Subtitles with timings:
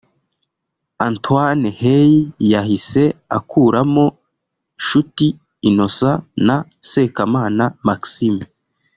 [1.07, 2.09] Antoine Hey
[2.51, 3.03] yahise
[3.37, 4.05] akuramo
[4.79, 5.27] Nshuti
[5.69, 6.55] Innocent na
[6.89, 8.41] Sekamana Maxime